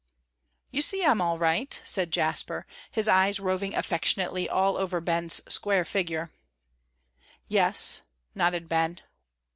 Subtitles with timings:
[0.71, 5.85] "You see I'm all right," said Jasper, his eyes roving affectionately all over Ben's square
[5.85, 6.31] figure.
[7.47, 8.01] "Yes,"
[8.33, 9.01] nodded Ben.